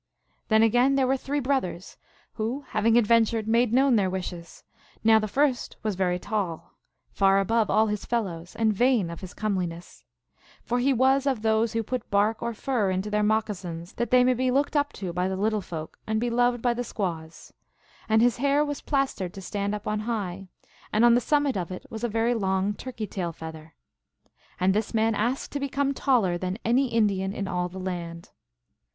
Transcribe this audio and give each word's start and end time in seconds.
Then 0.47 0.63
again 0.63 0.95
there 0.95 1.05
were 1.05 1.15
three 1.15 1.39
brothers, 1.39 1.95
who, 2.33 2.61
having 2.69 2.97
adventured, 2.97 3.47
made 3.47 3.71
known 3.71 3.97
their 3.97 4.09
wishes. 4.09 4.63
Now 5.03 5.19
the 5.19 5.27
first 5.27 5.77
was 5.83 5.93
very 5.93 6.17
tall, 6.17 6.73
far 7.11 7.37
above 7.39 7.69
all 7.69 7.85
his 7.85 8.03
fellows, 8.03 8.55
and 8.55 8.73
vain 8.73 9.11
of 9.11 9.21
his 9.21 9.35
comeliness. 9.35 10.03
For 10.63 10.79
he 10.79 10.91
was 10.91 11.27
of 11.27 11.43
those 11.43 11.73
who 11.73 11.83
put 11.83 12.09
bark 12.09 12.41
or 12.41 12.55
fur 12.55 12.89
into 12.89 13.11
their 13.11 13.21
moccasins, 13.21 13.93
that 13.93 14.09
they 14.09 14.23
may 14.23 14.33
be 14.33 14.49
looked 14.49 14.75
up 14.75 14.91
to 14.93 15.13
by 15.13 15.27
the 15.27 15.35
little 15.37 15.61
folk 15.61 15.99
and 16.07 16.19
be 16.19 16.31
loved 16.31 16.63
by 16.63 16.73
the 16.73 16.83
squaws; 16.83 17.53
and 18.09 18.23
his 18.23 18.37
hair 18.37 18.65
was 18.65 18.81
plastered 18.81 19.35
to 19.35 19.39
stand 19.41 19.75
up 19.75 19.87
on 19.87 19.99
high, 19.99 20.47
and 20.91 21.05
on 21.05 21.13
the 21.13 21.21
summit 21.21 21.55
of 21.55 21.71
it 21.71 21.85
was 21.91 22.03
a 22.03 22.09
very 22.09 22.33
long 22.33 22.73
turkey 22.73 23.05
tail 23.05 23.31
feather. 23.31 23.75
And 24.59 24.73
96 24.73 24.93
THE 24.93 24.97
ALGONQUIN 24.97 25.13
LEGENDS. 25.13 25.19
this 25.19 25.21
man 25.21 25.31
asked 25.31 25.51
to 25.51 25.59
become 25.59 25.93
taller 25.93 26.39
than 26.39 26.57
any 26.65 26.87
Indian 26.87 27.33
in 27.33 27.47
all 27.47 27.69
the 27.69 27.77
land. 27.77 28.31